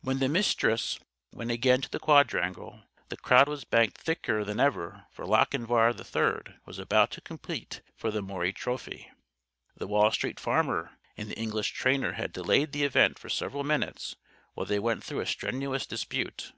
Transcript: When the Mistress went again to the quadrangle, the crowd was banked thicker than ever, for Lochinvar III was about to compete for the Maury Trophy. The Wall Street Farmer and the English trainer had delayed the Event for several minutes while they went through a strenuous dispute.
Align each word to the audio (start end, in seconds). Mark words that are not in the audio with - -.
When 0.00 0.18
the 0.18 0.28
Mistress 0.28 0.98
went 1.32 1.52
again 1.52 1.80
to 1.82 1.88
the 1.88 2.00
quadrangle, 2.00 2.80
the 3.10 3.16
crowd 3.16 3.48
was 3.48 3.62
banked 3.62 3.96
thicker 3.98 4.44
than 4.44 4.58
ever, 4.58 5.06
for 5.12 5.24
Lochinvar 5.24 5.90
III 5.90 6.54
was 6.66 6.80
about 6.80 7.12
to 7.12 7.20
compete 7.20 7.80
for 7.94 8.10
the 8.10 8.20
Maury 8.20 8.52
Trophy. 8.52 9.08
The 9.76 9.86
Wall 9.86 10.10
Street 10.10 10.40
Farmer 10.40 10.98
and 11.16 11.30
the 11.30 11.38
English 11.38 11.74
trainer 11.74 12.14
had 12.14 12.32
delayed 12.32 12.72
the 12.72 12.82
Event 12.82 13.20
for 13.20 13.28
several 13.28 13.62
minutes 13.62 14.16
while 14.54 14.66
they 14.66 14.80
went 14.80 15.04
through 15.04 15.20
a 15.20 15.26
strenuous 15.26 15.86
dispute. 15.86 16.52